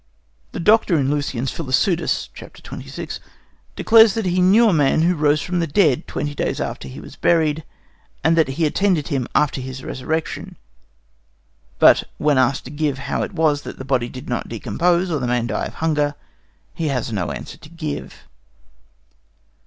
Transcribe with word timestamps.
The 0.51 0.59
doctor 0.59 0.97
in 0.97 1.11
Lucian's 1.11 1.51
Philopseudus 1.51 2.29
(c. 2.35 2.45
26) 2.63 3.19
declares 3.75 4.15
that 4.15 4.25
he 4.25 4.41
knew 4.41 4.67
a 4.67 4.73
man 4.73 5.03
who 5.03 5.13
rose 5.13 5.43
from 5.43 5.59
the 5.59 5.67
dead 5.67 6.07
twenty 6.07 6.33
days 6.33 6.59
after 6.59 6.87
he 6.87 6.99
was 6.99 7.15
buried, 7.15 7.63
and 8.23 8.35
that 8.35 8.47
he 8.47 8.65
attended 8.65 9.09
him 9.09 9.27
after 9.35 9.61
his 9.61 9.83
resurrection. 9.83 10.55
But 11.77 12.05
when 12.17 12.39
asked 12.39 12.67
how 12.67 13.21
it 13.21 13.33
was 13.33 13.61
the 13.61 13.85
body 13.85 14.09
did 14.09 14.27
not 14.27 14.49
decompose 14.49 15.11
or 15.11 15.19
the 15.19 15.27
man 15.27 15.45
die 15.45 15.65
of 15.65 15.75
hunger, 15.75 16.15
he 16.73 16.87
has 16.87 17.11
no 17.11 17.29
answer 17.29 17.57
to 17.59 17.69
give. 17.69 18.23